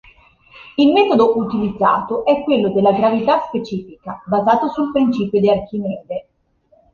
Il 0.77 0.93
metodo 0.93 1.37
utilizzato 1.37 2.25
è 2.25 2.41
quello 2.43 2.69
della 2.71 2.91
gravità 2.91 3.37
specifica, 3.41 4.23
basato 4.25 4.67
sul 4.69 4.91
principio 4.91 5.39
di 5.39 5.51
Archimede. 5.51 6.27